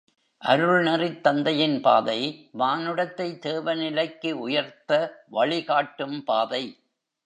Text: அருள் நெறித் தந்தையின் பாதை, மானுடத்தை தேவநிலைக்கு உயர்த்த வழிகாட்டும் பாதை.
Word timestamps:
அருள் 0.41 0.83
நெறித் 0.83 1.23
தந்தையின் 1.23 1.81
பாதை, 1.81 2.49
மானுடத்தை 2.51 3.39
தேவநிலைக்கு 3.45 4.31
உயர்த்த 4.31 4.91
வழிகாட்டும் 5.29 6.23
பாதை. 6.23 6.63